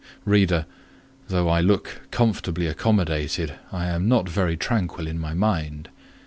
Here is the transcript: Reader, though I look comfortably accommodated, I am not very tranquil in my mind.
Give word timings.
Reader, 0.25 0.65
though 1.27 1.47
I 1.47 1.61
look 1.61 2.01
comfortably 2.09 2.65
accommodated, 2.65 3.59
I 3.71 3.85
am 3.85 4.07
not 4.09 4.27
very 4.27 4.57
tranquil 4.57 5.05
in 5.05 5.19
my 5.19 5.35
mind. 5.35 5.89